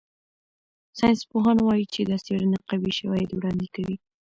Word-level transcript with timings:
ساینسپوهان 0.97 1.57
وايي 1.61 1.85
چې 1.93 2.01
دا 2.09 2.17
څېړنه 2.25 2.57
قوي 2.69 2.91
شواهد 2.99 3.29
وړاندې 3.31 3.67
کوي. 3.75 3.95